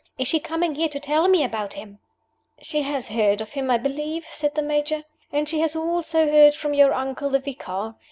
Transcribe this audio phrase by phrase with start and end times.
[0.17, 1.99] "Is she coming here to tell me about him?"
[2.59, 6.55] "She has heard from him, I believe," said the Major, "and she has also heard
[6.55, 7.93] from your uncle the vicar.